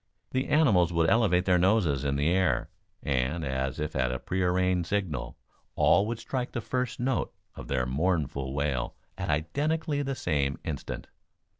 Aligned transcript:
The 0.31 0.47
animals 0.47 0.91
would 0.91 1.11
elevate 1.11 1.45
their 1.45 1.59
noses 1.59 2.03
in 2.03 2.15
the 2.15 2.29
air, 2.31 2.71
and, 3.03 3.45
as 3.45 3.79
if 3.79 3.95
at 3.95 4.11
a 4.11 4.17
prearranged 4.17 4.89
signal, 4.89 5.37
all 5.75 6.07
would 6.07 6.17
strike 6.17 6.53
the 6.53 6.59
first 6.59 6.99
note 6.99 7.31
of 7.53 7.67
their 7.67 7.85
mournful 7.85 8.51
wail 8.55 8.95
at 9.15 9.29
identically 9.29 10.01
the 10.01 10.15
same 10.15 10.57
instant. 10.63 11.05